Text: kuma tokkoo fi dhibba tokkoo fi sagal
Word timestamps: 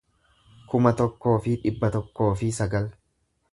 kuma 0.71 0.93
tokkoo 1.01 1.35
fi 1.47 1.55
dhibba 1.65 1.93
tokkoo 1.99 2.33
fi 2.43 2.51
sagal 2.61 2.91